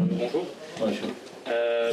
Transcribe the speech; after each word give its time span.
bonjour. 0.00 0.46
Bonjour. 0.78 1.08
Euh, 1.48 1.92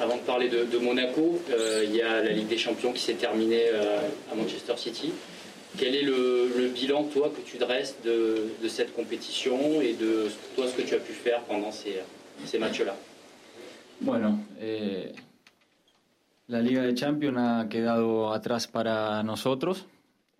avant 0.00 0.16
de 0.16 0.22
parler 0.22 0.48
de, 0.48 0.64
de 0.64 0.78
Monaco, 0.78 1.40
euh, 1.50 1.84
il 1.84 1.94
y 1.94 2.02
a 2.02 2.22
la 2.22 2.30
Ligue 2.30 2.48
des 2.48 2.58
Champions 2.58 2.92
qui 2.92 3.02
s'est 3.02 3.14
terminée 3.14 3.66
euh, 3.72 3.98
à 4.32 4.34
Manchester 4.34 4.76
City. 4.76 5.12
Quel 5.76 5.94
est 5.94 6.02
le, 6.02 6.52
le, 6.56 6.68
bilan, 6.68 7.04
toi, 7.04 7.32
que 7.34 7.40
tu 7.40 7.58
dresses 7.58 7.96
de, 8.04 8.52
de, 8.62 8.68
cette 8.68 8.94
compétition 8.94 9.80
et 9.80 9.92
de 9.94 10.28
toi, 10.54 10.66
ce 10.68 10.76
que 10.76 10.82
tu 10.82 10.94
as 10.94 10.98
pu 10.98 11.12
faire 11.12 11.40
pendant 11.42 11.72
ces, 11.72 11.96
ces 12.44 12.58
matchs-là? 12.58 12.94
Bueno, 14.00 14.44
eh, 14.60 15.12
la 16.48 16.60
Liga 16.60 16.82
de 16.82 16.94
Champions 16.94 17.36
ha 17.38 17.68
quedado 17.68 18.32
atrás 18.32 18.68
para 18.68 19.22
nosotros 19.24 19.86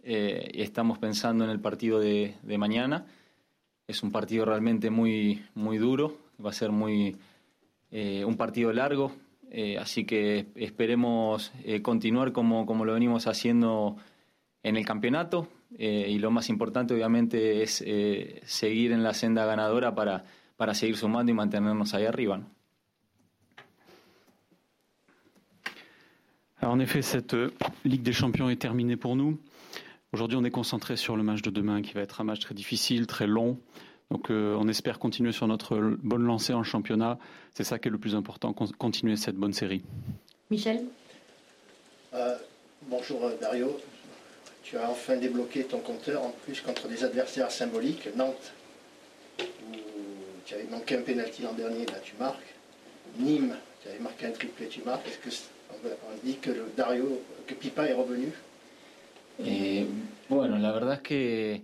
eh, 0.05 0.51
y 0.53 0.63
estamos 0.63 0.99
pensando 0.99 1.45
en 1.45 1.51
el 1.51 1.61
partido 1.61 1.99
de, 1.99 2.35
de 2.43 2.59
mañana. 2.59 3.07
Es 3.89 4.03
un 4.03 4.13
partido 4.13 4.45
realmente 4.45 4.89
muy, 4.89 5.43
muy 5.55 5.79
duro, 5.79 6.17
va 6.45 6.51
a 6.51 6.53
ser 6.53 6.71
muy 6.71 7.17
eh, 7.91 8.25
un 8.25 8.37
partido 8.37 8.73
largo, 8.73 9.13
eh, 9.51 9.79
así 9.79 10.05
que 10.05 10.47
esperemos 10.57 11.53
eh, 11.65 11.83
continuar 11.83 12.33
como, 12.33 12.67
como, 12.67 12.85
lo 12.85 12.95
venimos 12.95 13.27
haciendo 13.27 13.97
en 14.63 14.77
el 14.77 14.85
campeonato 14.85 15.49
eh, 15.79 16.07
y 16.09 16.19
lo 16.19 16.31
más 16.31 16.49
importante 16.49 16.95
obviamente 16.95 17.63
es 17.63 17.83
eh, 17.87 18.41
seguir 18.45 18.93
en 18.93 19.03
la 19.03 19.15
senda 19.15 19.45
ganadora 19.45 19.95
para, 19.95 20.25
para 20.57 20.75
seguir 20.75 20.97
sumando 20.97 21.31
y 21.31 21.35
mantenernos 21.35 21.95
ahí 21.95 22.07
arriba. 22.07 22.39
¿no? 22.39 22.55
Alors 26.65 26.75
en 26.75 26.81
effet, 26.81 27.03
cette 27.03 27.37
Ligue 27.85 28.03
des 28.03 28.15
Champions 28.15 28.49
est 28.49 28.57
terminée 28.57 28.97
pour 28.97 29.17
nous. 29.17 29.39
Aujourd'hui, 30.15 30.39
on 30.39 30.45
est 30.45 30.51
concentré 30.51 30.97
sur 30.97 31.15
le 31.15 31.23
match 31.23 31.43
de 31.43 31.51
demain 31.51 31.83
qui 31.83 31.93
va 31.93 32.01
être 32.01 32.23
un 32.23 32.25
match 32.25 32.41
très 32.41 32.55
difficile, 32.55 33.07
très 33.07 33.27
long. 33.27 33.59
Donc 34.11 34.31
euh, 34.31 34.57
on 34.59 34.69
espère 34.69 34.99
continuer 34.99 35.33
sur 35.33 35.47
notre 35.47 35.79
bonne 36.03 36.25
lancée 36.25 36.53
en 36.53 36.63
championnat. 36.63 37.19
C'est 37.53 37.65
ça 37.65 37.79
qui 37.79 37.89
est 37.89 37.91
le 37.91 37.99
plus 37.99 38.15
important, 38.15 38.53
continuer 38.53 39.17
cette 39.17 39.37
bonne 39.37 39.53
série. 39.53 39.83
Michel? 40.51 40.85
Euh, 42.15 42.37
Bonjour 42.89 43.25
euh, 43.25 43.37
Dario. 43.41 43.81
Tu 44.63 44.77
as 44.77 44.91
enfin 44.91 45.17
débloqué 45.17 45.65
ton 45.65 45.79
compteur, 45.79 46.23
en 46.23 46.35
plus 46.45 46.61
contre 46.61 46.87
des 46.89 47.03
adversaires 47.03 47.51
symboliques. 47.51 48.09
Nantes, 48.17 48.53
où 49.41 49.45
tu 50.45 50.55
avais 50.55 50.65
manqué 50.65 50.97
un 50.97 51.03
pénalty 51.03 51.43
l'an 51.43 51.53
dernier, 51.55 51.87
là 51.87 51.99
tu 52.03 52.15
marques. 52.19 52.55
Nîmes, 53.19 53.55
tu 53.83 53.89
avais 53.89 53.99
marqué 54.01 54.27
un 54.27 54.33
triplé, 54.33 54.69
tu 54.69 54.83
marques. 54.83 55.07
Est-ce 55.07 55.19
que 55.19 55.31
on 55.73 56.27
dit 56.27 56.37
que 56.37 56.51
le 56.51 56.71
Dario, 56.77 57.23
que 57.47 57.55
Pipa 57.55 57.87
est 57.87 57.95
revenu? 57.95 58.33
Eh, 59.45 59.87
bueno, 60.29 60.57
la 60.59 60.73
verdad 60.73 60.95
es 60.95 61.03
que 61.03 61.61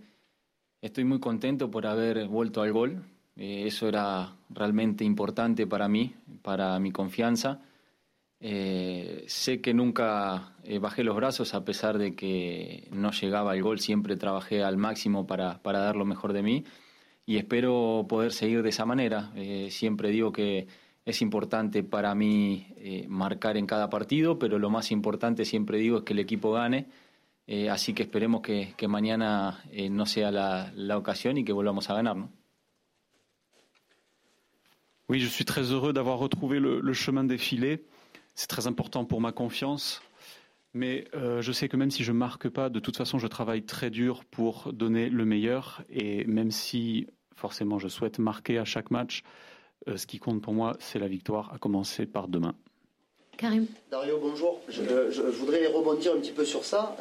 estoy 0.81 1.05
muy 1.05 1.21
contento 1.21 1.71
por 1.71 1.87
haber 1.87 2.27
vuelto 2.29 2.63
al 2.63 2.73
gol. 2.73 3.03
Eh, 3.37 3.65
eso 3.67 3.89
era 3.89 4.37
realmente 4.51 5.05
importante 5.05 5.67
para 5.67 5.89
mí, 5.89 6.15
para 6.43 6.79
mi 6.79 6.91
confianza. 6.91 7.61
Eh, 8.41 9.25
sé 9.27 9.61
que 9.61 9.75
nunca 9.75 10.55
eh, 10.65 10.79
bajé 10.79 11.05
los 11.05 11.15
brazos 11.17 11.53
a 11.55 11.65
pesar 11.65 11.99
de 11.99 12.15
que 12.15 12.89
no 12.91 13.11
llegaba 13.11 13.53
al 13.53 13.63
gol, 13.63 13.81
siempre 13.81 14.17
trabajé 14.17 14.63
al 14.65 14.79
máximo 14.79 15.27
para, 15.27 15.63
para 15.63 15.81
dar 15.81 15.97
lo 15.97 16.07
mejor 16.07 16.33
de 16.33 16.43
mí 16.43 16.65
y 17.27 17.37
espero 17.37 18.07
poder 18.09 18.33
seguir 18.33 18.63
de 18.63 18.71
esa 18.71 18.87
manera. 18.87 19.31
Siempre 19.69 20.11
digo 20.11 20.33
que 20.33 20.67
es 21.05 21.23
importante 21.23 21.85
para 21.85 22.15
mí 22.15 22.67
marcar 23.09 23.57
en 23.57 23.67
cada 23.67 23.89
partido, 23.89 24.39
pero 24.39 24.59
lo 24.59 24.71
más 24.71 24.91
importante 24.91 25.45
siempre 25.45 25.79
digo 25.79 25.99
es 25.99 26.05
que 26.05 26.15
el 26.15 26.19
equipo 26.19 26.51
gane 26.51 26.87
Eh, 27.47 27.69
así 27.69 27.95
que 27.95 28.05
esperemos 28.05 28.43
que, 28.43 28.75
que 28.77 28.87
mañana 28.87 29.63
eh, 29.73 29.91
no 29.91 30.07
sea 30.07 30.31
la, 30.31 30.73
que 31.45 31.53
volvamos 31.53 31.91
a 31.91 31.95
ganar. 31.95 32.17
¿no? 32.17 32.31
Oui, 35.09 35.19
je 35.19 35.27
suis 35.27 35.45
très 35.45 35.73
heureux 35.73 35.93
d'avoir 35.93 36.19
retrouvé 36.19 36.61
le, 36.61 36.93
chemin 36.93 37.25
défilé. 37.25 37.85
C'est 38.37 38.47
très 38.47 38.69
important 38.69 39.05
pour 39.05 39.21
ma 39.21 39.33
confiance. 39.33 40.01
Mais 40.73 41.09
euh, 41.15 41.43
je 41.43 41.51
sais 41.51 41.69
que 41.69 41.77
même 41.77 41.91
si 41.91 42.05
je 42.05 42.13
marque 42.13 42.49
pas, 42.49 42.69
de 42.69 42.79
toute 42.79 42.97
façon, 42.97 43.19
je 43.19 43.27
travaille 43.27 43.65
très 43.65 43.91
dur 43.91 44.25
pour 44.25 44.73
donner 44.73 45.11
le 45.11 45.25
meilleur. 45.25 45.83
Et 45.89 46.25
même 46.27 46.53
si 46.53 47.09
forcément 47.35 47.81
je 47.81 47.89
souhaite 47.89 48.21
marquer 48.21 48.59
à 48.59 48.65
chaque 48.65 48.93
match, 48.93 49.25
euh, 49.89 49.97
ce 49.97 50.07
qui 50.07 50.21
compte 50.21 50.43
pour 50.43 50.55
moi, 50.55 50.77
c'est 50.79 51.01
la 51.01 51.09
victoire, 51.09 51.53
à 51.53 51.59
commencer 51.59 52.07
par 52.07 52.29
demain. 52.29 52.55
Dario, 53.91 54.19
bonjour. 54.21 54.61
Je, 54.69 54.83
je, 55.11 55.23
voudrais 55.23 55.67
rebondir 55.67 56.13
un 56.13 56.19
petit 56.19 56.31
peu 56.31 56.45
sur 56.45 56.63
ça. 56.63 56.95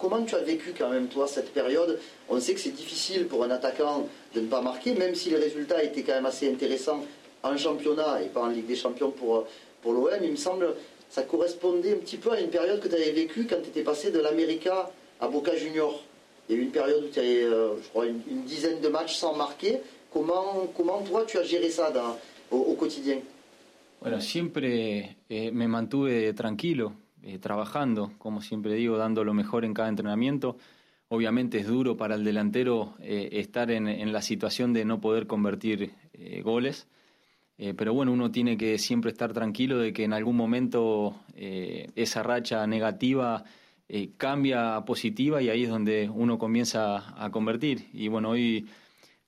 Comment 0.00 0.24
tu 0.24 0.34
as 0.34 0.40
vécu 0.40 0.74
quand 0.76 0.88
même, 0.88 1.06
toi, 1.06 1.28
cette 1.28 1.52
période? 1.52 2.00
On 2.28 2.40
sait 2.40 2.54
que 2.54 2.60
c'est 2.60 2.74
difficile 2.74 3.28
pour 3.28 3.44
un 3.44 3.50
attaquant 3.50 4.08
de 4.34 4.40
ne 4.40 4.48
pas 4.48 4.60
marquer, 4.60 4.94
même 4.94 5.14
si 5.14 5.30
les 5.30 5.36
résultats 5.36 5.84
étaient 5.84 6.02
quand 6.02 6.14
même 6.14 6.26
assez 6.26 6.50
intéressants 6.50 7.04
en 7.44 7.56
championnat 7.56 8.22
et 8.22 8.26
pas 8.26 8.40
en 8.40 8.48
Ligue 8.48 8.66
des 8.66 8.74
Champions 8.74 9.12
pour, 9.12 9.46
pour 9.80 9.92
l'OM. 9.92 10.10
Il 10.20 10.32
me 10.32 10.36
semble 10.36 10.74
ça 11.10 11.22
correspondait 11.22 11.92
un 11.92 11.98
petit 11.98 12.16
peu 12.16 12.32
à 12.32 12.40
une 12.40 12.50
période 12.50 12.80
que 12.80 12.88
tu 12.88 12.94
avais 12.96 13.12
vécue 13.12 13.46
quand 13.48 13.62
tu 13.62 13.68
étais 13.68 13.82
passé 13.82 14.10
de 14.10 14.18
l'América 14.18 14.90
à 15.20 15.28
Boca 15.28 15.54
Junior. 15.54 16.02
Il 16.48 16.56
y 16.56 16.58
a 16.58 16.60
eu 16.60 16.64
une 16.64 16.72
période 16.72 17.04
où 17.04 17.08
tu 17.08 17.20
avais, 17.20 17.44
euh, 17.44 17.76
je 17.80 17.88
crois, 17.88 18.06
une, 18.06 18.42
dizaine 18.42 18.80
de 18.80 18.88
matchs 18.88 19.14
sans 19.14 19.34
marquer. 19.34 19.78
Comment, 20.12 20.66
comment 20.76 21.02
toi, 21.02 21.24
tu 21.24 21.38
as 21.38 21.44
géré 21.44 21.70
ça 21.70 21.92
au 22.50 22.74
quotidien? 22.74 23.18
Bueno, 24.00 24.20
siempre 24.20 25.16
eh, 25.28 25.50
me 25.52 25.66
mantuve 25.66 26.32
tranquilo, 26.32 26.94
eh, 27.22 27.38
trabajando, 27.38 28.12
como 28.18 28.40
siempre 28.40 28.74
digo, 28.74 28.96
dando 28.96 29.24
lo 29.24 29.34
mejor 29.34 29.64
en 29.64 29.74
cada 29.74 29.88
entrenamiento. 29.88 30.56
Obviamente 31.08 31.58
es 31.58 31.66
duro 31.66 31.96
para 31.96 32.14
el 32.14 32.22
delantero 32.22 32.94
eh, 33.00 33.30
estar 33.32 33.72
en, 33.72 33.88
en, 33.88 34.12
la 34.12 34.22
situación 34.22 34.72
de 34.72 34.84
no 34.84 35.00
poder 35.00 35.26
convertir 35.26 35.94
eh, 36.12 36.42
goles, 36.42 36.86
pero 37.76 37.92
bueno, 37.92 38.12
uno 38.12 38.30
tiene 38.30 38.56
que 38.56 38.78
siempre 38.78 39.10
estar 39.10 39.32
tranquilo 39.32 39.78
de 39.78 39.92
que 39.92 40.04
en 40.04 40.12
algún 40.12 40.36
momento 40.36 41.16
esa 41.34 42.22
racha 42.22 42.64
negativa 42.68 43.42
cambia 44.16 44.76
a 44.76 44.84
positiva 44.84 45.42
y 45.42 45.48
ahí 45.48 45.64
es 45.64 45.68
donde 45.68 46.08
uno 46.08 46.38
comienza 46.38 47.20
a 47.20 47.30
convertir. 47.30 47.88
Y 47.92 48.06
bueno, 48.06 48.30
hoy 48.30 48.68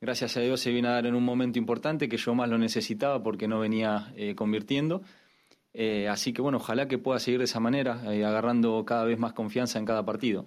gracias 0.00 0.36
a 0.36 0.40
Dios 0.40 0.60
se 0.60 0.70
viene 0.70 0.88
a 0.88 0.92
dar 0.92 1.06
en 1.06 1.14
un 1.14 1.24
momento 1.24 1.58
importante 1.58 2.08
que 2.08 2.16
yo 2.16 2.34
más 2.34 2.48
lo 2.48 2.58
necesitaba 2.58 3.22
porque 3.22 3.48
no 3.48 3.60
venía 3.60 4.12
eh, 4.16 4.34
convirtiendo. 4.34 5.02
Eh, 5.72 6.08
así 6.08 6.32
que 6.32 6.42
bueno, 6.42 6.58
ojalá 6.58 6.88
que 6.88 6.98
pueda 6.98 7.18
seguir 7.18 7.38
de 7.38 7.44
esa 7.44 7.60
manera, 7.60 8.02
eh, 8.12 8.24
agarrando 8.24 8.84
cada 8.84 9.04
vez 9.04 9.18
más 9.18 9.32
confianza 9.32 9.78
en 9.78 9.84
cada 9.84 10.04
partido. 10.04 10.46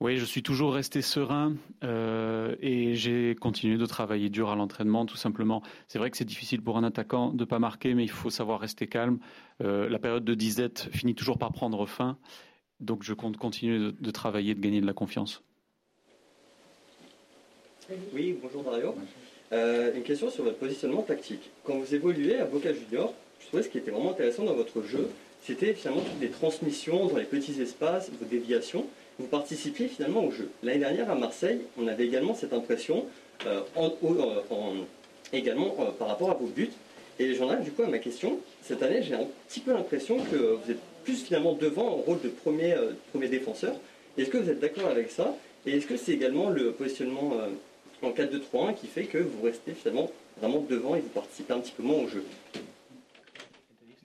Oui, 0.00 0.16
je 0.16 0.24
suis 0.24 0.44
toujours 0.44 0.74
resté 0.74 1.02
serein 1.02 1.56
euh, 1.82 2.54
et 2.60 2.94
j'ai 2.94 3.34
continué 3.34 3.76
de 3.78 3.86
travailler 3.86 4.30
dur 4.30 4.48
à 4.48 4.54
l'entraînement, 4.54 5.04
tout 5.06 5.16
simplement. 5.16 5.60
C'est 5.88 5.98
vrai 5.98 6.08
que 6.12 6.16
c'est 6.16 6.24
difficile 6.24 6.62
pour 6.62 6.78
un 6.78 6.84
attaquant 6.84 7.32
de 7.32 7.40
ne 7.40 7.44
pas 7.44 7.58
marquer, 7.58 7.94
mais 7.94 8.04
il 8.04 8.10
faut 8.10 8.30
savoir 8.30 8.60
rester 8.60 8.86
calme. 8.86 9.18
Euh, 9.60 9.88
la 9.88 9.98
période 9.98 10.24
de 10.24 10.34
disette 10.34 10.88
finit 10.92 11.16
toujours 11.16 11.36
par 11.36 11.50
prendre 11.50 11.84
fin 11.86 12.16
donc 12.80 13.02
je 13.02 13.14
compte 13.14 13.36
continuer 13.36 13.78
de, 13.78 13.94
de, 13.98 14.10
travailler, 14.10 14.54
de 14.54 14.60
gagner 14.60 14.80
de 14.80 14.86
la 14.86 14.92
confiance. 14.92 15.42
Oui, 18.12 18.38
bonjour 18.42 18.62
Dario. 18.62 18.94
Euh, 19.52 19.94
une 19.94 20.02
question 20.02 20.30
sur 20.30 20.44
votre 20.44 20.58
positionnement 20.58 21.02
tactique. 21.02 21.50
Quand 21.64 21.78
vous 21.78 21.94
évoluez 21.94 22.36
à 22.36 22.44
Boca 22.44 22.72
Junior, 22.72 23.14
je 23.40 23.46
trouvais 23.46 23.62
ce 23.62 23.68
qui 23.68 23.78
était 23.78 23.90
vraiment 23.90 24.10
intéressant 24.10 24.44
dans 24.44 24.54
votre 24.54 24.82
jeu, 24.82 25.08
c'était 25.42 25.72
finalement 25.72 26.02
toutes 26.02 26.20
les 26.20 26.28
transmissions 26.28 27.06
dans 27.06 27.16
les 27.16 27.24
petits 27.24 27.60
espaces, 27.62 28.10
vos 28.10 28.26
déviations. 28.26 28.86
Vous 29.18 29.26
participiez 29.26 29.88
finalement 29.88 30.24
au 30.24 30.30
jeu. 30.30 30.50
L'année 30.62 30.80
dernière 30.80 31.10
à 31.10 31.14
Marseille, 31.14 31.60
on 31.78 31.88
avait 31.88 32.06
également 32.06 32.34
cette 32.34 32.52
impression, 32.52 33.06
euh, 33.46 33.60
en, 33.74 33.90
également 35.32 35.74
euh, 35.80 35.90
par 35.90 36.08
rapport 36.08 36.30
à 36.30 36.34
vos 36.34 36.46
buts. 36.46 36.70
Et 37.18 37.34
j'en 37.34 37.48
arrive 37.48 37.64
du 37.64 37.72
coup 37.72 37.82
à 37.82 37.88
ma 37.88 37.98
question. 37.98 38.38
Cette 38.62 38.82
année, 38.82 39.02
j'ai 39.02 39.14
un 39.14 39.26
petit 39.48 39.60
peu 39.60 39.72
l'impression 39.72 40.18
que 40.18 40.36
vous 40.36 40.70
êtes 40.70 40.78
plus 41.08 41.24
finalement 41.24 41.54
devant 41.54 41.88
en 41.88 41.96
rôle 41.96 42.20
de 42.20 42.28
premier, 42.28 42.74
euh, 42.74 42.92
premier 43.12 43.28
défenseur. 43.28 43.74
Est-ce 44.18 44.28
que 44.28 44.36
vous 44.36 44.50
êtes 44.50 44.60
d'accord 44.60 44.90
avec 44.90 45.10
ça? 45.10 45.34
Et 45.64 45.74
est-ce 45.74 45.86
que 45.86 45.96
c'est 45.96 46.12
également 46.12 46.50
le 46.50 46.72
positionnement 46.72 47.32
euh, 47.40 47.48
en 48.06 48.10
4-2-3-1 48.10 48.74
qui 48.74 48.88
fait 48.88 49.04
que 49.04 49.16
vous 49.16 49.42
restez 49.42 49.72
finalement 49.72 50.10
vraiment 50.38 50.60
devant 50.68 50.96
et 50.96 51.00
vous 51.00 51.08
participez 51.08 51.54
un 51.54 51.60
petit 51.60 51.72
peu 51.72 51.82
moins 51.82 52.04
au 52.04 52.08
jeu? 52.08 52.24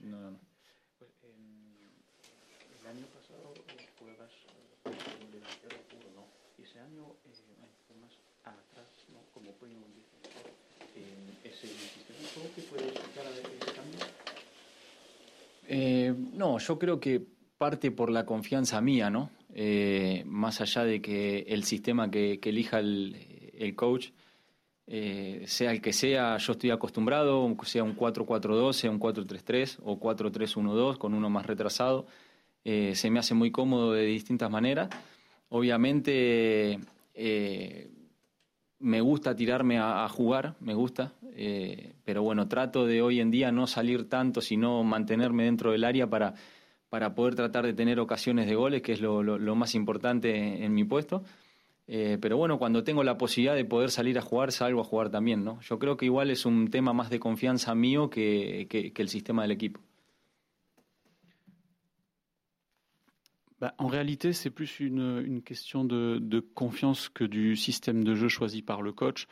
Non, 0.02 0.18
non. 0.18 0.34
Eh, 15.76 16.14
no, 16.34 16.60
yo 16.60 16.78
creo 16.78 17.00
que 17.00 17.20
parte 17.58 17.90
por 17.90 18.12
la 18.12 18.28
confianza 18.28 18.80
mía, 18.80 19.10
¿no? 19.10 19.32
Eh, 19.56 20.24
más 20.28 20.62
allá 20.62 20.84
de 20.84 21.02
que 21.02 21.40
el 21.48 21.64
sistema 21.64 22.12
que, 22.12 22.40
que 22.40 22.50
elija 22.50 22.78
el, 22.78 23.52
el 23.58 23.76
coach, 23.76 24.10
eh, 24.86 25.46
sea 25.48 25.72
el 25.72 25.82
que 25.82 25.92
sea, 25.92 26.38
yo 26.38 26.52
estoy 26.52 26.70
acostumbrado, 26.70 27.56
sea 27.64 27.84
un 27.84 27.98
4-4-2, 27.98 28.74
sea 28.74 28.92
un 28.92 29.00
4-3-3 29.00 29.80
o 29.84 30.00
4-3-1-2 30.00 31.00
con 31.00 31.16
uno 31.16 31.32
más 31.32 31.48
retrasado, 31.48 32.06
eh, 32.64 32.94
se 32.94 33.10
me 33.10 33.18
hace 33.18 33.34
muy 33.34 33.50
cómodo 33.50 33.94
de 33.94 34.06
distintas 34.06 34.52
maneras. 34.52 34.90
Obviamente, 35.50 36.80
eh, 37.16 37.90
me 38.84 39.00
gusta 39.00 39.34
tirarme 39.34 39.80
a, 39.80 40.08
jugar, 40.10 40.56
me 40.60 40.74
gusta, 40.74 41.14
eh, 41.36 41.94
pero 42.04 42.22
bueno, 42.22 42.50
trato 42.50 42.86
de 42.86 43.02
hoy 43.02 43.22
en 43.22 43.32
día 43.32 43.50
no 43.50 43.66
salir 43.66 44.10
tanto, 44.10 44.42
sino 44.42 44.84
mantenerme 44.84 45.46
dentro 45.46 45.72
del 45.72 45.86
área 45.86 46.10
para, 46.10 46.34
para 46.90 47.16
poder 47.16 47.36
tratar 47.36 47.66
de 47.66 47.74
tener 47.74 47.98
ocasiones 48.02 48.46
de 48.46 48.56
goles, 48.56 48.82
que 48.82 48.92
es 48.92 49.00
lo, 49.00 49.56
más 49.56 49.74
importante 49.74 50.66
en, 50.66 50.74
mi 50.74 50.84
puesto. 50.84 51.24
Eh, 51.88 52.18
pero 52.20 52.36
bueno, 52.36 52.60
cuando 52.60 52.84
tengo 52.84 53.06
la 53.06 53.18
posibilidad 53.18 53.56
de 53.56 53.64
poder 53.64 53.90
salir 53.90 54.20
a 54.20 54.22
jugar, 54.22 54.52
salgo 54.52 54.82
a 54.82 54.86
jugar 54.86 55.10
también, 55.10 55.46
¿no? 55.46 55.62
Yo 55.62 55.80
creo 55.80 55.96
que 55.96 56.06
igual 56.06 56.30
es 56.30 56.46
un 56.46 56.70
tema 56.70 56.92
más 56.92 57.10
de 57.10 57.20
confianza 57.20 57.74
mío 57.76 58.10
que, 58.10 58.68
que 58.70 59.02
el 59.02 59.08
sistema 59.08 59.44
del 59.44 59.52
equipo. 59.52 59.80
Bah, 63.64 63.74
en 63.78 63.88
réalité, 63.88 64.34
c'est 64.34 64.50
plus 64.50 64.82
une, 64.82 65.42
question 65.42 65.86
de, 65.86 66.46
confiance 66.54 67.08
que 67.08 67.24
du 67.24 67.56
système 67.56 68.04
de 68.04 68.14
jeu 68.14 68.28
choisi 68.28 68.62
par 68.62 68.82
le 68.82 68.92
coach. 68.92 69.26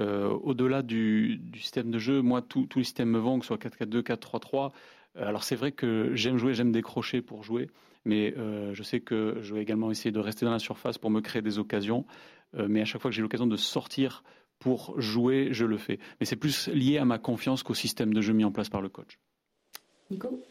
Euh, 0.00 0.28
au-delà 0.28 0.82
du, 0.82 1.40
système 1.54 1.92
de 1.92 2.00
jeu, 2.00 2.20
moi, 2.20 2.42
tous 2.42 2.66
les 2.74 2.82
systèmes 2.82 3.10
me 3.10 3.20
vont, 3.20 3.38
que 3.38 3.44
ce 3.44 3.54
soit 3.54 3.62
4-4-2, 3.62 4.02
4-3-3. 4.02 4.72
Euh, 5.14 5.28
alors 5.28 5.44
c'est 5.44 5.54
vrai 5.54 5.70
que 5.70 6.10
j'aime 6.16 6.36
jouer, 6.36 6.52
j'aime 6.52 6.72
décrocher 6.72 7.22
pour 7.22 7.44
jouer, 7.44 7.70
mais 8.04 8.34
euh, 8.36 8.74
je 8.74 8.82
sais 8.82 8.98
que 8.98 9.38
je 9.42 9.54
vais 9.54 9.62
également 9.62 9.92
essayer 9.92 10.10
de 10.10 10.18
rester 10.18 10.44
dans 10.44 10.50
la 10.50 10.58
surface 10.58 10.98
pour 10.98 11.10
me 11.10 11.20
créer 11.20 11.42
des 11.42 11.60
occasions. 11.60 12.06
mais 12.54 12.80
à 12.80 12.84
chaque 12.86 13.00
fois 13.00 13.12
que 13.12 13.14
j'ai 13.14 13.22
l'occasion 13.22 13.46
de 13.46 13.56
sortir 13.56 14.24
pour 14.58 15.00
jouer, 15.00 15.50
je 15.52 15.64
le 15.64 15.78
fais. 15.78 16.00
Mais 16.18 16.26
c'est 16.26 16.34
plus 16.34 16.66
lié 16.70 16.98
à 16.98 17.04
ma 17.04 17.18
confiance 17.18 17.62
qu'au 17.62 17.74
système 17.74 18.12
de 18.12 18.20
jeu 18.20 18.32
mis 18.32 18.42
en 18.42 18.50
place 18.50 18.68
par 18.68 18.80
le 18.80 18.88
coach. 18.88 19.20
Nico? 20.10 20.42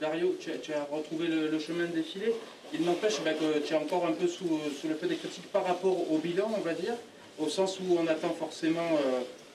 Dario, 0.00 0.36
tu 0.40 0.72
as, 0.72 0.84
retrouvé 0.90 1.28
le, 1.28 1.58
chemin 1.58 1.86
défilé. 1.86 2.34
Il 2.74 2.82
n'empêche 2.82 3.20
bah, 3.24 3.32
que 3.32 3.58
tu 3.60 3.72
es 3.72 3.76
encore 3.76 4.06
un 4.06 4.12
peu 4.12 4.26
sous, 4.26 4.60
le 4.88 4.94
feu 4.94 5.06
des 5.06 5.16
critiques 5.16 5.50
par 5.52 5.64
rapport 5.64 6.10
au 6.12 6.18
bilan, 6.18 6.50
on 6.56 6.60
va 6.60 6.74
dire, 6.74 6.94
au 7.38 7.48
sens 7.48 7.78
où 7.80 7.96
on 7.98 8.06
attend 8.06 8.30
forcément 8.30 8.98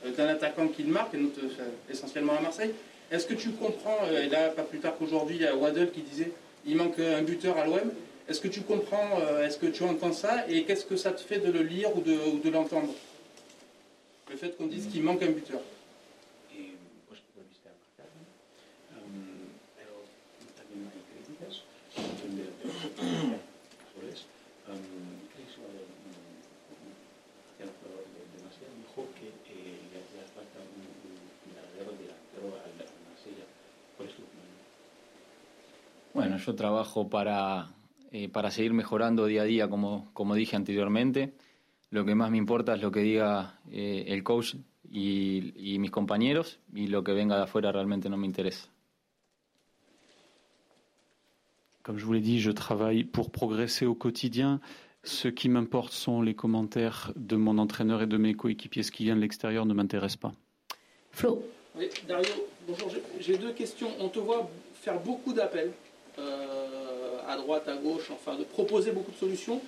euh, 0.06 0.12
d'un 0.12 0.27
attaquant 0.27 0.68
qu'il 0.68 0.88
marque, 0.88 1.15
essentiellement 1.89 2.33
à 2.38 2.41
Marseille. 2.41 2.74
Est-ce 3.12 3.27
que 3.27 3.35
tu 3.35 3.51
comprends, 3.51 3.97
euh, 4.06 4.24
et 4.24 4.30
là, 4.30 4.50
pas 4.50 4.63
plus 4.63 4.80
tard 4.80 4.95
qu'aujourd'hui, 4.97 5.35
il 5.35 5.41
y 5.44 5.47
a 5.47 5.56
Waddle 5.56 5.91
qui 5.91 6.01
disait 6.01 6.31
il 6.65 6.77
manque 6.77 7.00
un 7.00 7.21
buteur 7.21 7.57
à 7.57 7.65
l'OM. 7.65 7.91
Est-ce 8.29 8.39
que 8.39 8.47
tu 8.47 8.62
comprends, 8.62 9.19
euh, 9.21 9.45
est-ce 9.45 9.57
que 9.57 9.65
tu 9.65 9.83
entends 9.83 10.13
ça, 10.13 10.45
et 10.50 10.63
qu'est-ce 10.63 10.86
que 10.86 10.95
ça 10.95 11.12
te 11.12 11.21
fait 11.21 11.39
de 11.39 11.51
le 11.51 11.62
lire 11.62 11.89
ou 11.95 12.01
de 12.01 12.50
l'entendre? 12.50 12.94
Le 14.31 14.38
fait 14.38 14.57
qu'on 14.57 14.68
dise 14.68 14.88
qu'il 14.88 15.03
manque 15.03 15.21
un 15.21 15.31
buteur. 15.31 15.59
Bueno, 36.33 36.47
yo 36.47 36.56
trabajo 36.56 37.09
para, 37.09 37.75
eh, 38.12 38.27
para 38.27 38.50
seguir 38.50 38.74
mejorando 38.74 39.27
día 39.27 39.44
a 39.44 39.45
día, 39.45 39.69
como, 39.69 40.09
como 40.13 40.33
dije 40.33 40.56
anteriormente. 40.56 41.35
Lo 41.91 42.06
que 42.06 42.15
más 42.15 42.31
me 42.31 42.39
importa 42.39 42.74
es 42.74 42.81
lo 42.81 42.89
que 42.89 43.01
diga 43.01 43.59
eh, 43.71 44.06
el 44.07 44.24
coach 44.24 44.56
y, 44.89 45.53
y 45.56 45.77
mis 45.77 45.91
compañeros 45.91 46.57
y 46.74 46.88
lo 46.88 47.03
que 47.03 47.12
venga 47.13 47.35
de 47.35 47.44
afuera 47.44 47.71
realmente 47.71 48.09
no 48.09 48.18
me 48.18 48.25
interesa. 48.25 48.68
Comme 51.83 52.00
je 52.00 52.06
vous 52.06 52.13
l'ai 52.13 52.21
dit, 52.21 52.39
je 52.39 52.50
travaille 52.50 53.03
pour 53.03 53.29
progresser 53.29 53.86
au 53.86 53.94
quotidien. 53.94 54.59
Ce 55.03 55.27
qui 55.27 55.50
m'importe 55.50 55.94
sont 55.94 56.24
les 56.24 56.33
commentaires 56.33 57.12
de 57.15 57.36
mon 57.36 57.59
entraîneur 57.59 58.01
et 58.01 58.07
de 58.07 58.18
mes 58.18 58.33
coéquipiers. 58.33 58.81
Ce 58.81 58.91
qui 58.91 59.03
vient 59.03 59.15
de 59.15 59.21
l'extérieur 59.21 59.68
ne 59.68 59.75
m'intéresse 59.75 60.15
pas. 60.15 60.31
Flo. 61.12 61.44
Oui, 61.75 61.89
Dario, 62.07 62.47
bonjour. 62.68 62.91
J'ai 63.19 63.38
deux 63.38 63.51
questions. 63.53 63.89
On 64.00 64.09
te 64.09 64.19
voit 64.19 64.50
faire 64.74 65.00
beaucoup 65.00 65.33
d'appels, 65.33 65.74
à 66.18 67.38
droite, 67.38 67.68
à 67.68 67.75
gauche, 67.75 68.12
enfin, 68.12 68.36
de 68.38 68.44
proposer 68.44 68.92
beaucoup 68.92 69.12
de 69.12 69.18
solutions. 69.18 69.62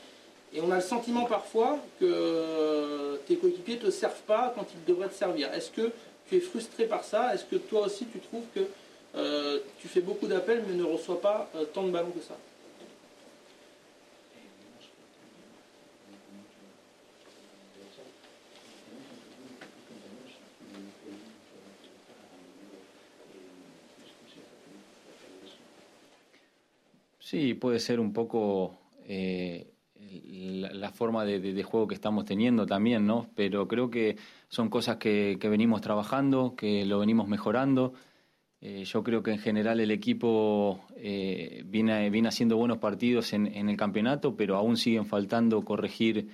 Et 0.53 0.61
on 0.61 0.71
a 0.71 0.75
le 0.75 0.81
sentiment 0.81 1.25
parfois 1.25 1.79
que 1.99 3.19
tes 3.27 3.35
coéquipiers 3.35 3.75
ne 3.75 3.81
te 3.81 3.91
servent 3.91 4.21
pas 4.27 4.53
quand 4.55 4.65
ils 4.73 4.85
devraient 4.85 5.09
te 5.09 5.15
servir. 5.15 5.53
Est-ce 5.53 5.71
que 5.71 5.91
tu 6.29 6.37
es 6.37 6.39
frustré 6.39 6.85
par 6.85 7.03
ça? 7.03 7.33
Est-ce 7.33 7.45
que 7.45 7.55
toi 7.55 7.85
aussi 7.85 8.05
tu 8.05 8.19
trouves 8.19 8.45
que 8.53 8.61
euh, 9.15 9.59
tu 9.79 9.87
fais 9.87 10.01
beaucoup 10.01 10.27
d'appels 10.27 10.63
mais 10.67 10.75
ne 10.75 10.83
reçois 10.83 11.21
pas 11.21 11.49
euh, 11.55 11.65
tant 11.65 11.83
de 11.83 11.91
ballons 11.91 12.11
que 12.11 12.23
ça? 12.23 12.35
Sí, 27.35 27.53
puede 27.53 27.79
ser 27.79 27.99
un 27.99 28.13
poco 28.13 28.77
eh, 29.03 29.73
la, 29.93 30.89
forma 30.91 31.25
de, 31.25 31.63
juego 31.63 31.85
que 31.85 31.93
estamos 31.93 32.23
teniendo 32.23 32.65
también, 32.65 33.05
¿no? 33.05 33.27
Pero 33.35 33.67
creo 33.67 33.89
que 33.89 34.15
son 34.47 34.69
cosas 34.69 34.95
que 34.95 35.37
venimos 35.41 35.81
trabajando, 35.81 36.55
que 36.55 36.85
lo 36.85 36.99
venimos 36.99 37.27
mejorando. 37.27 37.91
Eh, 38.61 38.85
yo 38.85 39.03
creo 39.03 39.21
que 39.21 39.31
en 39.31 39.39
general 39.39 39.81
el 39.81 39.91
equipo 39.91 40.79
eh, 40.95 41.63
viene, 41.65 42.09
viene, 42.09 42.29
haciendo 42.29 42.55
buenos 42.55 42.77
partidos 42.77 43.33
en, 43.33 43.47
el 43.47 43.75
campeonato, 43.75 44.37
pero 44.37 44.55
aún 44.55 44.77
siguen 44.77 45.05
faltando 45.05 45.61
corregir 45.65 46.29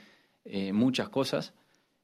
muchas 0.72 1.10
cosas. 1.10 1.56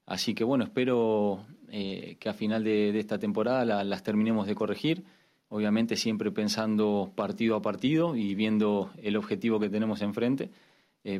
Así 0.06 0.34
que 0.34 0.42
bueno, 0.42 0.64
espero 0.64 1.46
que 1.68 2.28
a 2.28 2.32
final 2.32 2.64
de, 2.64 2.98
esta 2.98 3.20
temporada 3.20 3.64
las 3.84 4.02
terminemos 4.02 4.48
de 4.48 4.56
corregir. 4.56 5.04
Obviamente 5.48 5.96
siempre 5.96 6.30
pensando 6.30 7.12
partido 7.14 7.56
a 7.56 7.62
partido 7.62 8.14
y 8.16 8.34
viendo 8.34 8.90
el 9.02 9.16
objetivo 9.16 9.58
que 9.58 9.70
tenemos 9.70 10.02
enfrente. 10.02 10.50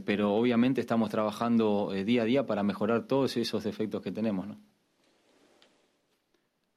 pero 0.04 0.34
obviamente 0.34 0.80
estamos 0.82 1.08
trabajando 1.08 1.90
día 2.04 2.22
a 2.22 2.24
día 2.26 2.44
para 2.44 2.62
mejorar 2.62 3.06
todos 3.06 3.36
esos 3.38 3.64
defectos 3.64 4.02
que 4.02 4.12
tenemos. 4.12 4.46
¿no? 4.46 4.58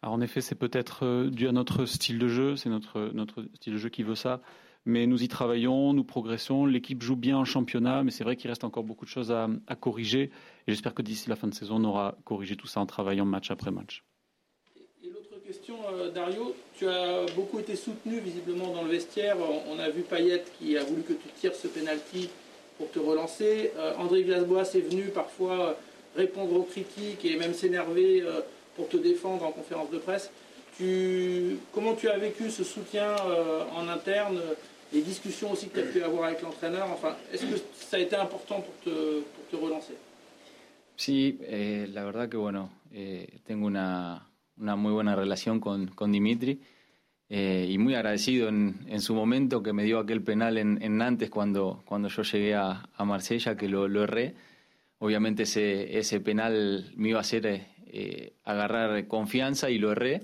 En 0.04 0.22
effet, 0.22 0.42
c'est 0.42 0.56
peut-être 0.56 1.06
euh, 1.06 1.30
dû 1.30 1.48
à 1.48 1.52
notre 1.52 1.86
style 1.86 2.18
de 2.18 2.28
jeu, 2.28 2.56
c'est 2.56 2.70
notre, 2.70 3.12
notre 3.14 3.46
style 3.56 3.74
de 3.74 3.78
jeu 3.78 3.90
qui 3.90 4.04
veut 4.04 4.16
ça. 4.16 4.42
Mais 4.84 5.06
nous 5.06 5.22
y 5.22 5.28
travaillons, 5.28 5.94
nous 5.94 6.04
progressons. 6.04 6.66
L'équipe 6.66 7.04
joue 7.04 7.16
bien 7.16 7.38
en 7.38 7.46
championnat, 7.46 8.04
mais 8.04 8.10
c'est 8.10 8.24
vrai 8.24 8.36
qu'il 8.36 8.50
reste 8.50 8.64
encore 8.64 8.84
beaucoup 8.84 9.06
de 9.06 9.12
choses 9.12 9.32
à, 9.32 9.48
corriger. 9.80 10.32
Et 10.66 10.72
j'espère 10.72 10.96
que 10.96 11.04
d'ici 11.04 11.30
la 11.30 11.36
fin 11.36 11.48
de 11.48 11.54
saison, 11.54 11.76
on 11.76 11.84
aura 11.84 12.18
corrigé 12.24 12.56
tout 12.56 12.66
ça 12.66 12.80
en 12.80 12.88
travaillant 12.88 13.26
match 13.26 13.52
après 13.52 13.70
match. 13.70 14.04
Question, 15.52 15.76
euh, 15.92 16.10
Dario, 16.12 16.56
tu 16.78 16.88
as 16.88 17.26
beaucoup 17.36 17.60
été 17.60 17.76
soutenu 17.76 18.20
visiblement 18.20 18.72
dans 18.74 18.84
le 18.84 18.90
vestiaire. 18.90 19.36
On 19.70 19.80
a 19.80 19.90
vu 19.90 20.04
Payet 20.04 20.46
qui 20.58 20.78
a 20.78 20.84
voulu 20.86 21.02
que 21.02 21.12
tu 21.12 21.28
tires 21.42 21.54
ce 21.54 21.68
penalty 21.68 22.30
pour 22.78 22.90
te 22.90 23.00
relancer. 23.00 23.74
Euh, 23.78 23.94
André 23.98 24.22
Villas-Boas 24.22 24.74
est 24.74 24.80
venu 24.80 25.10
parfois 25.14 25.78
répondre 26.16 26.56
aux 26.56 26.64
critiques 26.64 27.26
et 27.26 27.36
même 27.36 27.54
s'énerver 27.54 28.24
pour 28.78 28.88
te 28.88 28.96
défendre 28.96 29.44
en 29.44 29.52
conférence 29.52 29.92
de 29.92 29.98
presse. 29.98 30.32
Comment 31.74 31.96
tu 31.96 32.08
as 32.08 32.18
vécu 32.18 32.50
ce 32.50 32.64
soutien 32.64 33.14
euh, 33.28 33.66
en 33.76 33.90
interne, 33.90 34.40
les 34.94 35.02
discussions 35.02 35.52
aussi 35.52 35.68
que 35.68 35.74
tu 35.74 35.80
as 35.82 35.92
pu 35.92 36.02
avoir 36.02 36.30
avec 36.30 36.42
l'entraîneur? 36.44 36.88
Enfin, 36.94 37.18
Est-ce 37.34 37.46
que 37.46 37.58
ça 37.74 37.98
a 37.98 38.00
été 38.00 38.16
important 38.16 38.62
pour 38.62 38.74
te, 38.86 39.20
pour 39.20 39.48
te 39.52 39.56
relancer? 39.58 39.96
Sí, 40.96 41.40
eh, 41.46 41.88
la 41.92 42.06
verdad 42.06 42.30
que 42.30 42.38
bueno, 42.38 42.70
eh, 42.94 43.28
tengo 43.46 43.68
una, 43.68 44.31
una, 44.62 44.76
muy 44.76 44.94
buena 44.94 45.16
relación 45.16 45.60
con, 45.60 45.88
con 45.88 46.12
Dimitri 46.12 46.62
eh, 47.30 47.68
y 47.70 47.78
muy 47.78 47.96
agradecido 47.96 48.48
en, 48.48 48.86
en, 48.88 49.02
su 49.02 49.16
momento 49.16 49.64
que 49.64 49.74
me 49.74 49.84
dio 49.84 50.00
aquel 50.00 50.22
penal 50.22 50.58
en, 50.58 50.82
en 50.82 50.98
Nantes 50.98 51.30
cuando, 51.30 51.82
cuando 51.86 52.08
yo 52.08 52.24
llegué 52.24 52.56
a, 52.56 52.90
a 52.96 53.06
Marsella, 53.06 53.56
que 53.56 53.68
lo, 53.68 53.88
lo 53.88 54.04
erré. 54.04 54.36
Obviamente 55.00 55.44
ese, 55.44 55.98
ese 55.98 56.20
penal 56.20 56.92
me 56.96 57.10
iba 57.10 57.18
a 57.18 57.22
hacer 57.22 57.46
eh, 57.88 58.34
agarrar 58.44 59.08
confianza 59.08 59.70
y 59.70 59.80
lo 59.80 59.92
erré. 59.92 60.22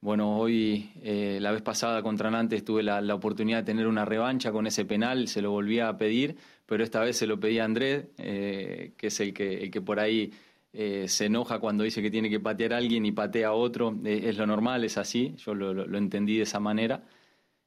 Bueno, 0.00 0.38
hoy, 0.38 0.90
eh, 1.02 1.38
la 1.42 1.52
vez 1.52 1.60
pasada 1.60 2.02
contra 2.02 2.30
Nantes, 2.30 2.64
tuve 2.64 2.82
la, 2.82 3.14
oportunidad 3.14 3.58
de 3.58 3.64
tener 3.64 3.86
una 3.86 4.06
revancha 4.06 4.50
con 4.50 4.66
ese 4.66 4.86
penal, 4.86 5.28
se 5.28 5.42
lo 5.42 5.50
volví 5.50 5.78
a 5.78 5.98
pedir, 5.98 6.36
pero 6.64 6.82
esta 6.82 7.00
vez 7.00 7.18
se 7.18 7.26
lo 7.26 7.38
pedí 7.38 7.58
a 7.58 7.66
Andrés, 7.66 8.06
eh, 8.16 8.94
que 8.96 9.08
es 9.08 9.20
el 9.20 9.34
que, 9.34 9.64
el 9.64 9.70
que 9.70 9.82
por 9.82 10.00
ahí 10.00 10.32
se 10.72 11.26
enoja 11.26 11.58
cuando 11.58 11.84
dice 11.84 12.00
que 12.00 12.10
tiene 12.10 12.30
que 12.30 12.40
patear 12.40 12.74
a 12.74 12.76
alguien 12.76 13.04
y 13.04 13.12
patea 13.12 13.48
a 13.48 13.52
otro. 13.52 13.96
es 14.04 14.36
lo 14.36 14.46
normal, 14.46 14.84
es 14.84 14.98
así, 14.98 15.34
yo 15.36 15.54
lo, 15.54 15.72
lo 15.74 15.98
entendí 15.98 16.36
de 16.36 16.42
esa 16.42 16.60
manera. 16.60 17.04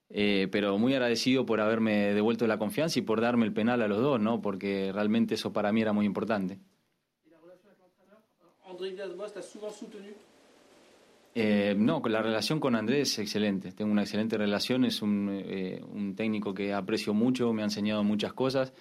pero 0.07 0.77
muy 0.77 0.93
agradecido 0.93 1.45
por 1.45 1.59
haberme 1.59 2.13
devuelto 2.13 2.47
la 2.47 2.57
confianza 2.57 2.99
y 2.99 3.01
por 3.01 3.19
darme 3.19 3.45
el 3.45 3.53
penal 3.53 3.81
a 3.81 3.87
los 3.87 4.01
dos, 4.01 4.19
¿no? 4.19 4.41
porque 4.41 4.91
realmente 4.93 5.35
eso 5.35 5.51
para 5.51 5.71
mí 5.71 5.81
era 5.81 5.93
muy 5.93 6.05
importante. 6.05 6.59
André 8.73 8.89
Villas-Boas 8.89 9.33
t'a 9.33 9.41
souvent 9.41 9.71
soutenu 9.71 10.13
eh, 11.35 11.73
no, 11.75 12.01
la 12.05 12.21
relación 12.21 12.59
con 12.59 12.75
Andrés 12.75 13.13
es 13.13 13.19
excelente. 13.19 13.71
Tengo 13.71 13.91
una 13.91 14.03
excelente 14.03 14.37
relación. 14.37 14.85
Es 14.85 15.01
un, 15.01 15.29
eh, 15.31 15.81
un, 15.83 16.15
técnico 16.15 16.53
que 16.53 16.73
aprecio 16.73 17.13
mucho, 17.13 17.51
me 17.53 17.63
ha 17.63 17.65
enseñado 17.65 18.03
muchas 18.03 18.33
cosas. 18.33 18.71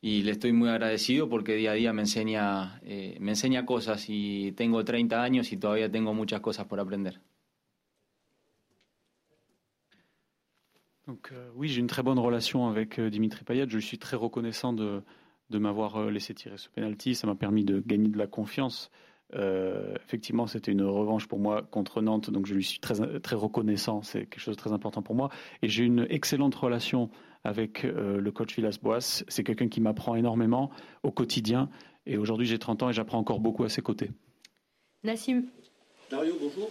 Y 0.00 0.22
le 0.22 0.32
estoy 0.32 0.52
muy 0.52 0.68
agradecido 0.68 1.28
porque 1.28 1.54
día 1.54 1.72
a 1.72 1.74
día 1.74 1.92
me 1.92 2.02
enseña, 2.02 2.80
eh, 2.84 3.16
me 3.20 3.32
enseña 3.32 3.66
cosas 3.66 4.06
y 4.08 4.52
tengo 4.52 4.84
30 4.84 5.22
años 5.22 5.52
y 5.52 5.56
todavía 5.56 5.90
tengo 5.90 6.14
muchas 6.14 6.40
cosas 6.40 6.66
por 6.66 6.80
aprender. 6.80 7.20
Donc 11.08 11.32
euh, 11.32 11.50
oui, 11.54 11.68
j'ai 11.68 11.80
une 11.80 11.86
très 11.86 12.02
bonne 12.02 12.18
relation 12.18 12.68
avec 12.68 12.98
euh, 12.98 13.08
Dimitri 13.08 13.42
Payet. 13.42 13.66
Je 13.68 13.78
suis 13.78 13.98
très 13.98 14.16
reconnaissant 14.16 14.74
de, 14.74 15.02
de 15.48 15.58
m'avoir 15.58 15.96
euh, 15.96 16.10
laissé 16.10 16.34
tirer 16.34 16.58
ce 16.58 16.68
penalty. 16.68 17.14
Ça 17.14 17.26
m'a 17.26 17.34
permis 17.34 17.64
de 17.64 17.82
gagner 17.84 18.08
de 18.08 18.18
la 18.18 18.26
confiance. 18.26 18.90
Euh, 19.34 19.94
effectivement, 20.06 20.46
c'était 20.46 20.72
une 20.72 20.82
revanche 20.82 21.26
pour 21.26 21.38
moi 21.38 21.62
contre 21.62 22.00
Nantes, 22.00 22.30
donc 22.30 22.46
je 22.46 22.54
lui 22.54 22.64
suis 22.64 22.80
très, 22.80 23.20
très 23.20 23.36
reconnaissant. 23.36 24.02
C'est 24.02 24.20
quelque 24.20 24.40
chose 24.40 24.56
de 24.56 24.60
très 24.60 24.72
important 24.72 25.02
pour 25.02 25.14
moi. 25.14 25.30
Et 25.62 25.68
j'ai 25.68 25.84
une 25.84 26.06
excellente 26.08 26.54
relation 26.54 27.10
avec 27.44 27.84
euh, 27.84 28.20
le 28.20 28.32
coach 28.32 28.56
Villas-Boas. 28.56 29.24
C'est 29.28 29.44
quelqu'un 29.44 29.68
qui 29.68 29.80
m'apprend 29.80 30.14
énormément 30.14 30.70
au 31.02 31.10
quotidien. 31.10 31.68
Et 32.06 32.16
aujourd'hui, 32.16 32.46
j'ai 32.46 32.58
30 32.58 32.82
ans 32.84 32.90
et 32.90 32.92
j'apprends 32.92 33.18
encore 33.18 33.40
beaucoup 33.40 33.64
à 33.64 33.68
ses 33.68 33.82
côtés. 33.82 34.10
Nassim. 35.04 35.44
Dario, 36.10 36.34
bonjour. 36.40 36.70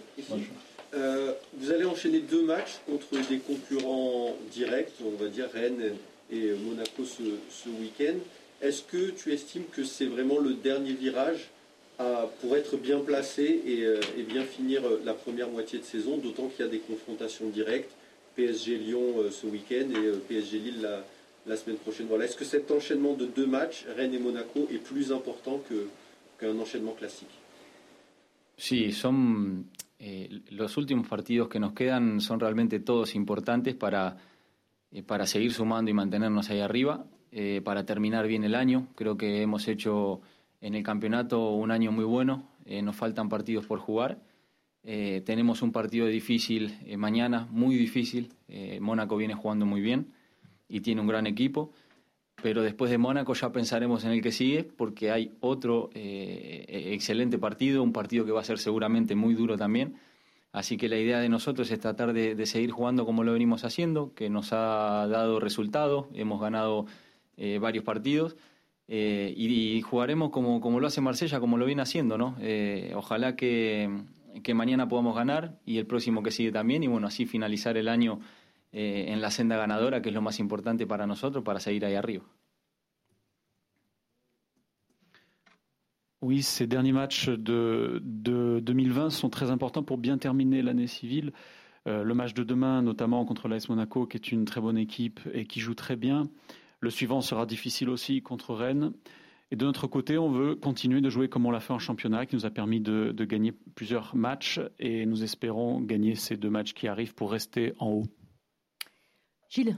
Euh, 0.94 1.34
vous 1.58 1.72
allez 1.72 1.86
enchaîner 1.86 2.22
deux 2.22 2.46
matchs 2.46 2.80
contre 2.88 3.28
des 3.30 3.38
concurrents 3.38 4.36
directs, 4.52 4.94
on 5.06 5.22
va 5.22 5.30
dire 5.30 5.48
Rennes 5.54 5.94
et 6.32 6.54
Monaco 6.66 7.06
ce, 7.06 7.24
ce 7.50 7.70
week-end. 7.70 8.16
Est-ce 8.62 8.82
que 8.82 9.12
tu 9.12 9.32
estimes 9.32 9.66
que 9.72 9.84
c'est 9.84 10.08
vraiment 10.08 10.40
le 10.40 10.54
dernier 10.54 10.94
virage 10.94 11.52
pour 12.42 12.56
être 12.56 12.78
bien 12.78 13.00
placé 13.00 13.62
et, 13.66 13.84
euh, 13.84 14.00
bien 14.28 14.44
finir 14.44 14.86
euh, 14.86 15.02
la 15.04 15.14
première 15.14 15.50
moitié 15.50 15.80
de 15.80 15.84
saison, 15.84 16.18
d'autant 16.18 16.48
qu'il 16.48 16.66
y 16.66 16.68
a 16.68 16.72
des 16.72 16.80
confrontations 16.80 17.50
directes, 17.50 17.92
PSG 18.36 18.78
Lyon 18.78 19.16
euh, 19.18 19.32
ce 19.32 19.48
week-end 19.48 19.90
et 19.92 20.06
euh, 20.06 20.22
PSG 20.28 20.60
Lille 20.60 20.88
la, 21.46 21.58
semaine 21.58 21.78
prochaine. 21.78 22.08
Voilà. 22.08 22.26
Est-ce 22.26 22.36
que 22.36 22.46
cet 22.46 22.70
enchaînement 22.72 23.14
de 23.14 23.26
deux 23.26 23.48
matchs, 23.48 23.86
Rennes 23.96 24.14
et 24.14 24.20
Monaco, 24.20 24.68
est 24.72 24.84
plus 24.84 25.12
important 25.12 25.62
qu'un 25.68 26.54
qu 26.54 26.60
enchaînement 26.60 26.92
classique? 26.92 27.30
Sí, 28.58 28.92
son 28.92 29.64
eh, 30.00 30.42
los 30.50 30.78
últimos 30.78 31.08
partidos 31.08 31.48
que 31.48 31.60
nos 31.60 31.74
quedan 31.74 32.20
son 32.22 32.40
realmente 32.40 32.80
todos 32.80 33.16
importantes 33.16 33.76
para, 33.76 34.18
eh, 34.92 35.04
para 35.04 35.26
seguir 35.26 35.54
sumando 35.54 35.90
y 35.90 35.94
mantenernos 35.94 36.50
ahí 36.50 36.60
arriba, 36.60 37.06
eh, 37.32 37.62
para 37.64 37.86
terminar 37.86 38.28
bien 38.28 38.44
el 38.44 38.56
año. 38.56 38.88
Creo 38.96 39.16
que 39.16 39.42
hemos 39.42 39.68
hecho 39.68 40.22
en 40.62 40.76
el 40.76 40.84
campeonato 40.84 41.52
un 41.52 41.72
año 41.72 41.92
muy 41.92 42.06
bueno, 42.06 42.48
eh, 42.66 42.82
nos 42.82 42.96
faltan 42.96 43.30
partidos 43.30 43.66
por 43.66 43.80
jugar. 43.80 44.20
Eh, 44.84 45.22
tenemos 45.26 45.62
un 45.62 45.72
partido 45.72 46.08
difícil 46.08 46.78
eh, 46.86 46.98
mañana, 46.98 47.48
muy 47.52 47.76
difícil. 47.76 48.34
Mónaco 48.80 49.18
viene 49.18 49.34
jugando 49.34 49.66
muy 49.66 49.82
bien 49.82 50.14
y 50.70 50.82
tiene 50.82 51.02
un 51.02 51.08
gran 51.08 51.28
equipo. 51.28 51.72
Pero 52.42 52.62
después 52.62 52.92
de 52.92 53.00
Mónaco 53.00 53.34
ya 53.34 53.52
pensaremos 53.52 54.04
en 54.06 54.12
el 54.12 54.22
que 54.22 54.32
sigue 54.32 54.64
porque 54.64 55.12
hay 55.12 55.36
otro 55.40 55.90
excelente 55.94 57.40
partido, 57.40 57.82
un 57.82 57.94
partido 57.94 58.26
que 58.26 58.32
va 58.32 58.42
a 58.42 58.44
ser 58.44 58.60
seguramente 58.60 59.16
muy 59.16 59.34
duro 59.34 59.58
también. 59.58 59.96
Así 60.52 60.78
que 60.78 60.88
la 60.88 60.98
idea 60.98 61.20
de 61.20 61.30
nosotros 61.30 61.72
es 61.72 61.80
tratar 61.80 62.14
de, 62.14 62.36
de 62.36 62.46
seguir 62.46 62.72
jugando 62.72 63.06
como 63.06 63.24
lo 63.24 63.34
venimos 63.34 63.64
haciendo, 63.64 64.14
que 64.14 64.30
nos 64.30 64.54
ha 64.54 65.08
dado 65.08 65.40
resultados, 65.40 66.06
hemos 66.14 66.40
ganado 66.40 66.86
varios 67.60 67.84
partidos 67.84 68.38
eh, 68.88 69.34
y, 69.36 69.78
y, 69.78 69.82
jugaremos 69.82 70.30
como, 70.30 70.62
como 70.62 70.80
lo 70.80 70.88
hace 70.88 71.02
Marsella, 71.02 71.40
como 71.40 71.58
lo 71.58 71.66
viene 71.66 71.82
haciendo, 71.82 72.18
¿no? 72.18 72.36
Eh, 72.40 72.94
ojalá 72.96 73.36
que, 73.36 73.90
que, 74.44 74.54
mañana 74.54 74.88
podamos 74.88 75.16
ganar 75.16 75.60
y 75.66 75.78
el 75.78 75.86
próximo 75.86 76.24
que 76.24 76.32
sigue 76.32 76.52
también, 76.52 76.84
y 76.84 76.88
bueno, 76.88 77.08
así 77.08 77.26
finalizar 77.26 77.76
el 77.78 77.90
año 77.90 78.20
eh, 78.72 79.06
en 79.10 79.22
la 79.22 79.32
senda 79.32 79.58
ganadora, 79.58 80.02
que 80.02 80.10
es 80.10 80.16
lo 80.16 80.22
más 80.22 80.40
importante 80.40 80.88
para 80.88 81.06
nosotros, 81.06 81.44
para 81.44 81.60
seguir 81.60 81.86
ahí 81.86 81.96
arriba. 81.96 82.24
Oui, 86.20 86.42
ces 86.42 86.68
derniers 86.68 86.94
matchs 86.94 87.30
de, 87.30 88.00
de 88.02 88.60
2020 88.62 89.12
sont 89.12 89.30
très 89.30 89.52
importants 89.52 89.84
pour 89.84 89.98
bien 89.98 90.18
terminer 90.18 90.64
l'année 90.64 90.88
civile. 90.88 91.32
Euh, 91.88 92.04
le 92.04 92.14
match 92.14 92.34
de 92.34 92.44
demain, 92.44 92.82
notamment 92.82 93.24
contre 93.26 93.48
l'AS 93.48 93.70
Monaco, 93.70 94.08
qui 94.08 94.18
est 94.18 94.32
une 94.32 94.46
très 94.46 94.60
bonne 94.60 94.78
équipe 94.78 95.20
et 95.34 95.46
qui 95.46 95.60
joue 95.60 95.76
très 95.76 95.96
bien. 95.96 96.30
Le 96.80 96.90
suivant 96.90 97.22
sera 97.22 97.46
difficile 97.46 97.90
aussi 97.90 98.22
contre 98.22 98.54
Rennes. 98.54 98.94
Et 99.50 99.56
de 99.56 99.66
notre 99.66 99.88
côté, 99.88 100.18
on 100.18 100.30
veut 100.30 100.56
continuer 100.56 101.00
de 101.00 101.10
jouer 101.10 101.30
comme 101.30 101.46
on 101.46 101.52
l'a 101.52 101.62
fait 101.62 101.74
en 101.74 101.80
championnat, 101.80 102.26
qui 102.26 102.36
nous 102.36 102.46
a 102.46 102.50
permis 102.50 102.82
de, 102.82 103.12
de, 103.12 103.26
gagner 103.26 103.54
plusieurs 103.76 104.16
matchs. 104.16 104.60
Et 104.78 105.06
nous 105.06 105.24
espérons 105.24 105.80
gagner 105.80 106.16
ces 106.16 106.36
deux 106.36 106.50
matchs 106.50 106.74
qui 106.74 106.88
arrivent 106.88 107.16
pour 107.16 107.32
rester 107.32 107.74
en 107.80 107.92
haut. 107.92 108.04
Gilles. 109.50 109.78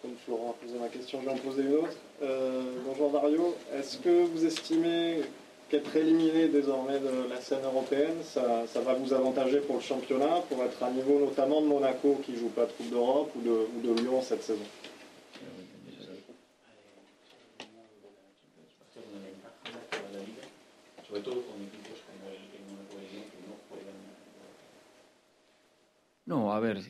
Comme 0.00 0.14
Florent 0.24 0.56
a 0.58 0.64
posé 0.64 0.78
ma 0.78 0.88
question, 0.88 1.20
je 1.20 1.26
vais 1.26 1.32
en 1.32 1.38
poser 1.38 1.62
une 1.62 1.74
autre. 1.74 1.96
Euh, 2.22 2.62
bonjour 2.86 3.10
Dario. 3.10 3.54
Est-ce 3.74 3.98
que 3.98 4.24
vous 4.24 4.46
estimez 4.46 5.20
qu'être 5.68 5.94
éliminé 5.96 6.48
désormais 6.48 6.98
de 6.98 7.28
la 7.28 7.40
scène 7.40 7.64
européenne, 7.64 8.16
ça, 8.22 8.66
ça, 8.66 8.80
va 8.80 8.94
vous 8.94 9.12
avantager 9.12 9.58
pour 9.60 9.76
le 9.76 9.82
championnat, 9.82 10.42
pour 10.48 10.62
être 10.62 10.82
à 10.82 10.90
niveau 10.90 11.18
notamment 11.18 11.60
de 11.60 11.66
Monaco 11.66 12.20
qui 12.24 12.36
joue 12.36 12.48
pas 12.48 12.66
de 12.66 12.72
Coupe 12.72 12.90
d'Europe 12.90 13.32
ou 13.36 13.42
de, 13.42 13.50
ou 13.50 13.94
de 13.94 14.00
Lyon 14.00 14.22
cette 14.22 14.42
saison? 14.42 14.62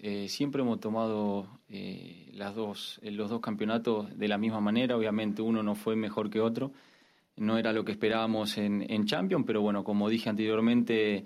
Eh, 0.02 0.28
siempre 0.28 0.62
hemos 0.62 0.81
tomado 0.81 1.61
eh, 1.69 2.31
las 2.33 2.55
dos, 2.55 3.00
eh, 3.02 3.11
los 3.11 3.31
dos 3.31 3.40
campeonatos 3.40 4.16
de 4.19 4.28
la 4.28 4.38
misma 4.38 4.61
manera. 4.61 4.97
Obviamente 4.97 5.43
uno 5.43 5.62
no 5.62 5.75
fue 5.75 5.97
mejor 5.97 6.31
que 6.31 6.40
otro. 6.40 6.73
No 7.37 7.59
era 7.59 7.73
lo 7.73 7.85
que 7.85 7.93
esperábamos 7.93 8.57
en, 8.59 8.85
en 8.90 9.05
Champions, 9.05 9.45
pero 9.47 9.61
bueno, 9.61 9.85
como 9.85 10.09
dije 10.09 10.31
anteriormente, 10.31 11.25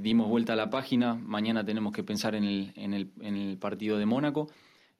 dimos 0.00 0.28
vuelta 0.28 0.52
a 0.52 0.56
la 0.56 0.68
página. 0.68 1.14
Mañana 1.14 1.64
tenemos 1.64 1.92
que 1.92 2.04
pensar 2.04 2.34
en 2.34 2.44
el, 2.44 2.72
en 2.76 2.92
el, 2.92 3.10
en 3.22 3.34
el 3.36 3.56
partido 3.56 3.96
de 3.96 4.04
Mónaco 4.04 4.48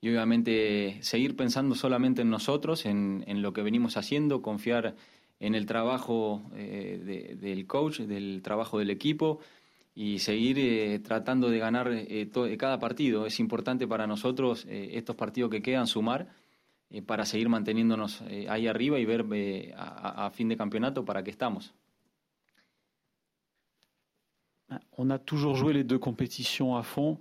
y 0.01 0.09
obviamente 0.09 0.99
seguir 1.03 1.37
pensando 1.37 1.75
solamente 1.75 2.23
en 2.23 2.31
nosotros, 2.31 2.87
en, 2.87 3.25
en 3.27 3.43
lo 3.43 3.53
que 3.53 3.63
venimos 3.63 3.99
haciendo, 3.99 4.41
confiar 4.41 4.95
en 5.39 5.55
el 5.55 5.67
trabajo 5.67 6.43
de, 6.55 7.37
del 7.39 7.67
coach, 7.67 8.01
del 8.01 8.41
trabajo 8.43 8.79
del 8.79 8.89
equipo 8.89 9.41
y 9.97 10.19
seguir 10.19 10.59
eh, 10.59 10.99
tratando 10.99 11.49
de 11.49 11.59
ganar 11.59 11.91
eh, 11.91 12.27
todo, 12.27 12.47
cada 12.59 12.79
partido. 12.79 13.25
Es 13.25 13.41
importante 13.41 13.89
para 13.89 14.07
nosotros 14.07 14.67
eh, 14.69 14.91
estos 14.93 15.17
partidos 15.17 15.51
que 15.51 15.63
quedan 15.63 15.87
sumar 15.87 16.29
eh, 16.91 17.01
para 17.01 17.25
seguir 17.25 17.49
manteniéndonos 17.49 18.21
ahí 18.49 18.69
arriba 18.69 18.99
y 18.99 19.07
ver 19.07 19.25
a, 19.75 20.27
a, 20.27 20.31
fin 20.31 20.51
de 20.51 20.57
campeonato 20.57 21.03
para 21.05 21.25
qué 21.25 21.31
estamos. 21.31 21.75
On 24.99 25.11
a 25.11 25.19
toujours 25.19 25.57
joué 25.57 25.73
les 25.73 25.85
deux 25.85 26.01
compétitions 26.01 26.77
à 26.77 26.83
fond. 26.83 27.19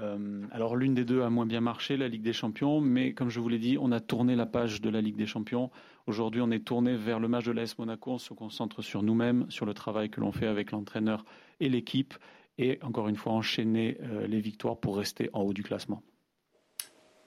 Euh, 0.00 0.42
alors 0.50 0.76
l'une 0.76 0.94
des 0.94 1.04
deux 1.04 1.22
a 1.22 1.30
moins 1.30 1.46
bien 1.46 1.60
marché, 1.60 1.96
la 1.96 2.08
Ligue 2.08 2.22
des 2.22 2.32
Champions, 2.32 2.80
mais 2.80 3.12
comme 3.12 3.30
je 3.30 3.40
vous 3.40 3.48
l'ai 3.48 3.58
dit, 3.58 3.76
on 3.80 3.92
a 3.92 4.00
tourné 4.00 4.34
la 4.34 4.46
page 4.46 4.80
de 4.80 4.90
la 4.90 5.00
Ligue 5.00 5.16
des 5.16 5.26
Champions. 5.26 5.70
Aujourd'hui, 6.06 6.40
on 6.40 6.50
est 6.50 6.64
tourné 6.64 6.96
vers 6.96 7.20
le 7.20 7.28
match 7.28 7.44
de 7.44 7.52
l'AS 7.52 7.78
Monaco, 7.78 8.12
on 8.12 8.18
se 8.18 8.34
concentre 8.34 8.82
sur 8.82 9.02
nous-mêmes, 9.02 9.46
sur 9.50 9.66
le 9.66 9.74
travail 9.74 10.10
que 10.10 10.20
l'on 10.20 10.32
fait 10.32 10.46
avec 10.46 10.72
l'entraîneur 10.72 11.24
et 11.60 11.68
l'équipe, 11.68 12.14
et 12.58 12.78
encore 12.82 13.08
une 13.08 13.16
fois 13.16 13.32
enchaîner 13.32 13.98
euh, 14.02 14.26
les 14.26 14.40
victoires 14.40 14.76
pour 14.76 14.96
rester 14.96 15.30
en 15.32 15.42
haut 15.42 15.52
du 15.52 15.62
classement. 15.62 16.02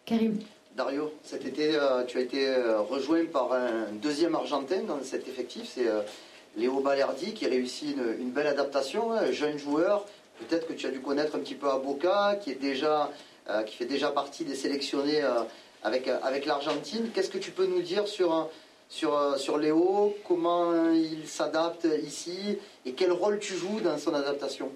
Karim. 0.06 0.38
Dario, 0.78 1.12
cet 1.24 1.44
été, 1.44 1.72
euh, 1.74 2.04
tu 2.06 2.20
as 2.20 2.22
été 2.22 2.48
euh, 2.48 2.82
rejoint 2.82 3.26
par 3.26 3.52
un 3.52 3.92
deuxième 4.00 4.36
Argentin 4.36 4.84
dans 4.84 5.02
cet 5.02 5.28
effectif, 5.28 5.72
c'est 5.74 5.88
euh, 5.88 6.02
Léo 6.56 6.82
Balerdi 6.82 7.34
qui 7.34 7.48
réussit 7.48 7.98
une, 7.98 8.22
une 8.22 8.30
belle 8.30 8.46
adaptation, 8.46 9.12
un 9.12 9.32
jeune 9.32 9.58
joueur, 9.58 10.06
peut-être 10.40 10.68
que 10.68 10.74
tu 10.74 10.88
as 10.88 10.92
dû 10.92 11.00
connaître 11.00 11.36
un 11.36 11.40
petit 11.40 11.56
peu 11.56 11.70
à 11.70 11.78
Boca, 11.78 12.38
qui, 12.42 12.52
est 12.52 12.62
déjà, 12.62 13.12
euh, 13.50 13.64
qui 13.64 13.76
fait 13.76 13.86
déjà 13.86 14.12
partie 14.12 14.46
des 14.46 14.56
sélectionnés 14.56 15.24
euh, 15.24 15.44
avec, 15.84 16.08
euh, 16.08 16.18
avec 16.24 16.46
l'Argentine. 16.46 17.10
Qu'est-ce 17.14 17.30
que 17.30 17.38
tu 17.38 17.52
peux 17.52 17.66
nous 17.66 17.82
dire 17.82 18.08
sur, 18.08 18.50
sur, 18.90 19.38
sur 19.38 19.58
Léo? 19.58 20.16
Comment 20.28 20.92
il 20.92 21.28
s'adapte 21.28 21.88
ici? 22.04 22.58
Et 22.86 22.94
quel 22.94 23.12
rôle 23.12 23.40
tu 23.40 23.54
joues 23.56 23.80
dans 23.82 23.98
son 23.98 24.14
adaptation? 24.14 24.72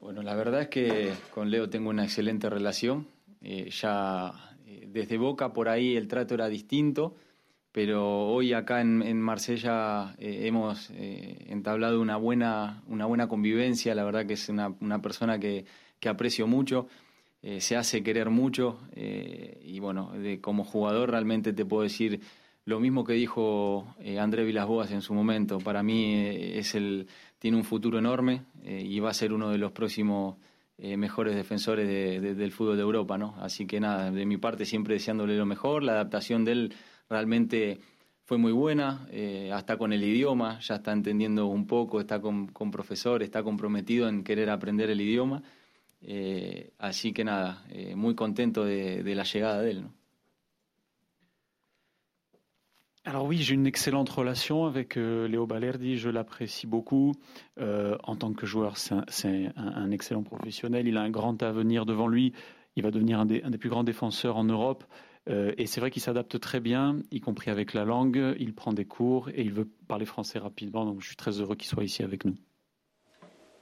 La 0.00 0.34
verdad 0.36 0.62
es 0.62 0.68
que 0.68 1.12
con 1.34 1.50
Leo 1.50 1.68
tengo 1.68 1.90
una 1.90 2.04
excelente 2.04 2.48
relación. 2.48 3.06
Eh, 3.42 3.70
ya 3.70 4.32
eh, 4.66 4.86
desde 4.86 5.16
Boca 5.16 5.52
por 5.52 5.68
ahí 5.68 5.96
el 5.96 6.06
trato 6.08 6.34
era 6.34 6.48
distinto. 6.48 7.14
Pero 7.78 8.26
hoy 8.26 8.54
acá 8.54 8.80
en, 8.80 9.22
Marsella 9.22 10.16
eh, 10.18 10.48
hemos 10.48 10.90
eh, 10.90 11.46
entablado 11.46 12.00
una 12.00 12.16
buena, 12.16 12.82
una 12.88 13.06
buena 13.06 13.28
convivencia, 13.28 13.94
la 13.94 14.02
verdad 14.02 14.26
que 14.26 14.32
es 14.32 14.48
una, 14.48 14.74
una 14.80 15.00
persona 15.00 15.38
que, 15.38 15.64
que, 16.00 16.08
aprecio 16.08 16.48
mucho, 16.48 16.88
eh, 17.40 17.60
se 17.60 17.76
hace 17.76 18.02
querer 18.02 18.30
mucho 18.30 18.80
y 18.96 19.78
bueno, 19.78 20.10
como 20.40 20.64
jugador 20.64 21.12
realmente 21.12 21.52
te 21.52 21.64
puedo 21.64 21.84
decir 21.84 22.20
lo 22.64 22.80
mismo 22.80 23.04
que 23.04 23.12
dijo 23.12 23.94
André 24.18 24.42
Vilasboas 24.44 24.90
en 24.90 25.00
su 25.00 25.14
momento, 25.14 25.58
para 25.58 25.84
mí 25.84 26.14
es 26.16 26.74
el, 26.74 27.06
tiene 27.38 27.58
un 27.58 27.62
futuro 27.64 28.00
enorme 28.00 28.42
y 28.64 28.98
va 28.98 29.10
a 29.10 29.14
ser 29.14 29.32
uno 29.32 29.50
de 29.50 29.58
los 29.58 29.70
próximos 29.70 30.34
mejores 30.78 31.36
defensores 31.36 31.86
del 31.88 32.50
fútbol 32.50 32.76
de 32.76 32.82
Europa, 32.82 33.16
¿no? 33.18 33.36
Así 33.38 33.66
que 33.66 33.78
nada, 33.78 34.10
de 34.10 34.26
mi 34.26 34.36
parte 34.36 34.64
siempre 34.64 34.94
deseándole 34.94 35.36
lo 35.36 35.46
mejor, 35.46 35.84
la 35.84 35.92
adaptación 35.92 36.44
de 36.44 36.52
él 36.52 36.74
realmente 37.08 37.78
fue 38.24 38.38
muy 38.38 38.52
buena, 38.52 39.06
eh, 39.10 39.50
hasta 39.52 39.76
con 39.76 39.92
el 39.92 40.04
idioma, 40.04 40.58
ya 40.60 40.76
está 40.76 40.92
entendiendo 40.92 41.46
un 41.46 41.66
poco, 41.66 42.00
está 42.00 42.20
con, 42.20 42.48
con 42.48 42.70
profesor, 42.70 43.22
está 43.22 43.42
comprometido 43.42 44.08
en 44.08 44.22
querer 44.22 44.50
aprender 44.50 44.90
el 44.90 45.00
idioma, 45.00 45.42
eh, 46.02 46.72
así 46.78 47.12
que 47.12 47.24
nada, 47.24 47.64
muy 47.96 48.14
contento 48.14 48.64
de, 48.64 49.02
de 49.02 49.14
la 49.14 49.24
llegada 49.24 49.62
de 49.62 49.70
él, 49.70 49.82
¿no? 49.82 49.98
Alors 53.08 53.24
oui, 53.24 53.38
j'ai 53.38 53.54
une 53.54 53.66
excellente 53.66 54.10
relation 54.10 54.66
avec 54.66 54.98
euh, 54.98 55.26
Léo 55.28 55.46
Balerdi, 55.46 55.96
je 55.96 56.10
l'apprécie 56.10 56.66
beaucoup. 56.66 57.14
Euh, 57.58 57.96
en 58.02 58.16
tant 58.16 58.34
que 58.34 58.44
joueur, 58.44 58.76
c'est 58.76 59.50
un, 59.56 59.90
excellent 59.90 60.22
professionnel, 60.22 60.86
il 60.86 60.98
a 60.98 61.00
un 61.00 61.08
grand 61.08 61.42
avenir 61.42 61.86
devant 61.86 62.06
lui, 62.06 62.34
il 62.76 62.82
va 62.82 62.90
devenir 62.90 63.18
un 63.18 63.24
des, 63.24 63.40
plus 63.58 63.70
grands 63.70 63.82
défenseurs 63.82 64.36
en 64.36 64.44
Europe. 64.44 64.84
Euh, 65.28 65.52
et 65.58 65.66
c'est 65.66 65.80
vrai 65.80 65.90
qu'il 65.90 66.02
s'adapte 66.02 66.40
très 66.40 66.60
bien, 66.60 67.00
y 67.10 67.20
compris 67.20 67.50
avec 67.50 67.74
la 67.74 67.84
langue, 67.84 68.34
il 68.38 68.54
prend 68.54 68.72
des 68.72 68.86
cours 68.86 69.28
et 69.30 69.42
il 69.42 69.52
veut 69.52 69.68
parler 69.86 70.06
français 70.06 70.38
rapidement, 70.38 70.84
donc 70.84 71.00
je 71.02 71.06
suis 71.06 71.16
très 71.16 71.40
heureux 71.40 71.54
qu'il 71.54 71.68
soit 71.68 71.84
ici 71.84 72.02
avec 72.02 72.24
nous. 72.24 72.34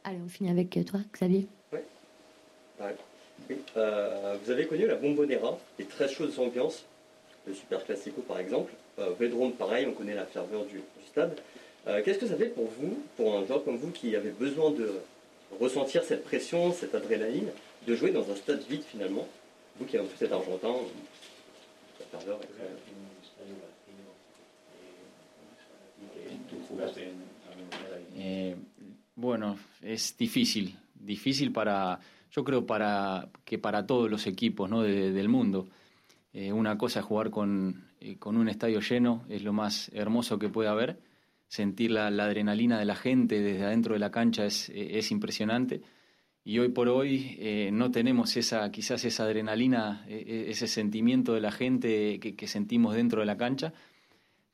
Allez, 0.05 0.19
on 0.25 0.29
finit 0.29 0.51
avec 0.51 0.79
toi, 0.87 1.01
Xavier. 1.13 1.49
Oui. 1.73 1.81
vous 4.45 4.51
avez 4.51 4.67
connu 4.67 4.87
la 4.87 4.95
Bombonera, 4.95 5.59
les 5.79 5.87
très 5.87 6.09
chaudes 6.09 6.39
ambiances, 6.39 6.85
le 7.47 7.55
Super 7.55 7.85
Classico 7.85 8.21
par 8.23 8.39
exemple. 8.39 8.73
Euh, 8.99 9.11
Vedrome, 9.19 9.53
pareil, 9.53 9.87
on 9.87 9.93
connaît 9.93 10.15
la 10.15 10.27
ferveur 10.27 10.65
du, 10.67 10.81
stade. 11.07 11.37
Euh, 11.87 12.03
qu'est-ce 12.05 12.19
que 12.19 12.27
ça 12.27 12.37
fait 12.37 12.47
pour 12.47 12.69
vous, 12.79 12.99
pour 13.17 13.37
un 13.37 13.45
joueur 13.45 13.65
comme 13.65 13.77
vous 13.77 13.91
qui 13.91 14.17
avait 14.17 14.31
besoin 14.31 14.71
de 14.71 14.91
ressentir 15.61 16.03
cette 16.03 16.25
pression, 16.25 16.73
cette 16.73 16.95
adrénaline, 16.95 17.49
de 17.87 17.95
jouer 17.95 18.11
dans 18.11 18.31
un 18.31 18.37
stade 18.37 18.63
vide 18.69 18.83
finalement? 18.83 19.27
Vous 19.79 19.85
qui 19.85 19.97
avez 19.97 20.09
fait 20.09 20.25
cet 20.25 20.33
Argentin, 20.33 20.75
est 22.01 22.17
Eh, 28.19 28.57
bueno, 29.15 29.59
es 29.83 30.17
difícil, 30.17 30.77
difícil 30.95 31.53
para, 31.53 32.01
yo 32.31 32.45
creo 32.45 32.67
para 32.67 33.29
que 33.45 33.59
para 33.59 33.87
todos 33.87 34.11
los 34.11 34.27
equipos 34.27 34.69
¿no? 34.69 34.83
del 34.83 35.29
mundo. 35.29 35.69
Eh, 36.33 36.53
una 36.53 36.77
cosa 36.77 37.01
es 37.01 37.07
jugar 37.07 37.31
con, 37.31 37.85
eh, 38.01 38.17
con, 38.19 38.37
un 38.37 38.49
estadio 38.49 38.81
lleno, 38.81 39.25
es 39.29 39.43
lo 39.43 39.53
más 39.53 39.91
hermoso 39.95 40.39
que 40.39 40.49
puede 40.49 40.69
haber. 40.69 40.99
Sentir 41.49 41.93
la, 41.93 42.09
adrenalina 42.09 42.79
de 42.79 42.85
la 42.85 42.97
gente 42.97 43.41
desde 43.41 43.65
adentro 43.65 43.95
de 43.95 44.01
la 44.01 44.11
cancha 44.11 44.45
es, 44.45 44.69
eh, 44.71 44.99
es 44.99 45.11
impresionante. 45.11 45.81
Y 46.47 46.61
hoy 46.61 46.69
por 46.69 46.89
hoy 46.89 47.71
no 47.73 47.91
tenemos 47.91 48.37
esa, 48.37 48.71
quizás 48.71 49.05
esa 49.05 49.25
adrenalina, 49.25 50.07
ese 50.09 50.69
sentimiento 50.69 51.35
de 51.35 51.41
la 51.41 51.51
gente 51.51 52.21
que, 52.21 52.47
sentimos 52.47 52.95
dentro 52.95 53.19
de 53.19 53.27
la 53.27 53.37
cancha. 53.37 53.73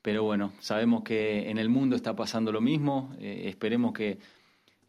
Pero 0.01 0.23
bueno, 0.23 0.53
sabemos 0.59 1.03
que 1.03 1.51
en 1.51 1.59
el 1.59 1.69
mundo 1.69 1.95
está 1.95 2.15
pasando 2.15 2.51
lo 2.51 2.61
mismo. 2.61 3.15
esperemos 3.19 3.93
que, 3.93 4.17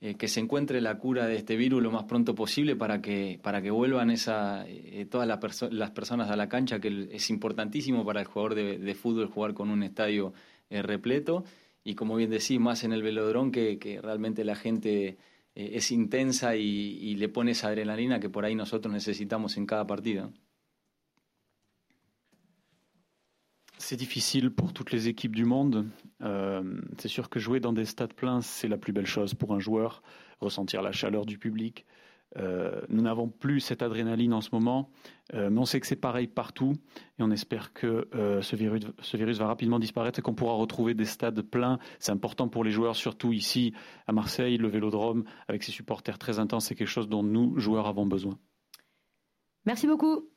eh, 0.05 0.17
que 0.17 0.29
se 0.29 0.39
encuentre 0.39 0.83
la 0.83 0.99
cura 0.99 1.27
de 1.27 1.37
este 1.37 1.57
virus 1.57 1.83
lo 1.83 1.91
más 1.91 2.05
pronto 2.05 2.35
posible 2.35 2.77
para 2.77 3.01
que, 3.01 3.41
para 3.43 3.63
que 3.63 3.71
vuelvan 3.71 4.11
esa, 4.11 4.67
eh, 4.69 5.07
todas 5.11 5.27
las 5.27 5.91
personas 5.93 6.31
a 6.31 6.37
la 6.37 6.47
cancha, 6.47 6.79
que 6.79 7.09
es 7.11 7.31
importantísimo 7.31 8.05
para 8.05 8.21
el 8.21 8.27
jugador 8.27 8.55
de, 8.55 8.95
fútbol 8.95 9.29
jugar 9.29 9.55
con 9.55 9.71
un 9.71 9.83
estadio 9.83 10.35
eh, 10.69 10.83
repleto. 10.83 11.45
Y 11.85 11.95
como 11.95 12.17
bien 12.17 12.29
decís, 12.29 12.61
más 12.61 12.85
en 12.85 12.93
el 12.93 13.03
velodrón, 13.03 13.51
que, 13.51 13.79
que 13.79 13.99
realmente 14.03 14.45
la 14.45 14.57
gente 14.57 15.17
es 15.55 15.91
intensa 15.91 16.57
y, 16.57 16.63
y 16.63 17.15
le 17.17 17.29
pone 17.29 17.53
esa 17.53 17.69
adrenalina 17.69 18.19
que 18.21 18.29
por 18.29 18.45
ahí 18.45 18.55
nosotros 18.55 18.93
necesitamos 18.93 19.57
en 19.57 19.67
cada 19.67 19.87
partido. 19.87 20.33
C'est 23.79 23.97
difficile 23.97 24.51
pour 24.51 24.73
toutes 24.73 24.93
les 24.93 25.09
équipes 25.09 25.37
du 25.37 25.45
monde. 25.45 25.87
Euh, 26.23 26.81
c'est 26.99 27.09
sûr 27.09 27.29
que 27.29 27.39
jouer 27.39 27.61
dans 27.61 27.73
des 27.73 27.85
stades 27.85 28.15
pleins, 28.15 28.41
c'est 28.41 28.69
la 28.69 28.79
plus 28.79 28.93
belle 28.93 29.07
chose 29.07 29.35
pour 29.35 29.53
un 29.53 29.59
joueur, 29.59 30.03
ressentir 30.41 30.81
la 30.81 30.93
chaleur 30.93 31.27
du 31.27 31.39
public. 31.39 31.85
Euh, 32.37 32.81
nous 32.88 33.03
n'avons 33.03 33.29
plus 33.29 33.61
cette 33.61 33.83
adrénaline 33.83 34.33
en 34.33 34.40
ce 34.40 34.51
moment, 34.53 34.90
euh, 35.35 35.51
mais 35.51 35.61
on 35.61 35.64
sait 35.64 35.81
que 35.81 35.87
c'est 35.87 35.97
pareil 35.97 36.27
partout 36.27 36.75
et 37.18 37.23
on 37.23 37.31
espère 37.31 37.73
que 37.73 38.09
ce, 38.42 38.57
virus, 38.57 38.83
ce 39.01 39.16
virus 39.16 39.38
va 39.38 39.47
rapidement 39.47 39.79
disparaître 39.79 40.18
et 40.18 40.23
qu'on 40.23 40.35
pourra 40.35 40.55
retrouver 40.55 40.94
des 40.94 41.05
stades 41.05 41.42
pleins. 41.42 41.79
C'est 41.99 42.12
important 42.12 42.49
pour 42.49 42.64
les 42.64 42.70
joueurs, 42.70 42.97
surtout 42.97 43.33
ici 43.33 43.73
à 44.07 44.12
Marseille, 44.12 44.57
le 44.57 44.68
Vélodrome, 44.68 45.25
avec 45.49 45.62
ses 45.62 45.73
supporters 45.73 46.18
très 46.18 46.38
intenses, 46.38 46.66
c'est 46.66 46.75
quelque 46.75 46.88
chose 46.88 47.09
dont 47.09 47.23
nous, 47.23 47.59
joueurs, 47.59 47.87
avons 47.87 48.07
besoin. 48.07 48.38
Merci 49.64 49.87
beaucoup. 49.87 50.29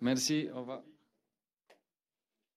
Merci, 0.00 0.48
au 0.54 0.60
revoir. 0.60 0.82